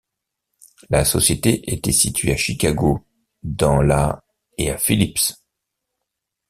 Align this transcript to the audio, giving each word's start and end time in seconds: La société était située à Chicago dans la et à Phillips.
La 0.89 1.05
société 1.05 1.71
était 1.71 1.91
située 1.91 2.31
à 2.33 2.35
Chicago 2.35 3.05
dans 3.43 3.83
la 3.83 4.23
et 4.57 4.71
à 4.71 4.79
Phillips. 4.79 5.31